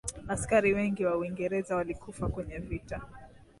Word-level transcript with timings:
askari 0.27 0.73
wengi 0.73 1.05
wa 1.05 1.17
uingereza 1.17 1.75
walikufa 1.75 2.29
kwenye 2.29 2.57
vita 2.57 3.01